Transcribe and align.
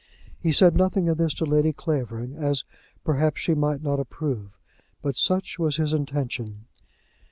He 0.39 0.51
said 0.51 0.75
nothing 0.75 1.07
of 1.09 1.19
this 1.19 1.35
to 1.35 1.45
Lady 1.45 1.71
Clavering, 1.71 2.33
as, 2.33 2.63
perhaps, 3.03 3.39
she 3.39 3.53
might 3.53 3.83
not 3.83 3.99
approve; 3.99 4.57
but 5.03 5.15
such 5.15 5.59
was 5.59 5.77
his 5.77 5.93
intention. 5.93 6.65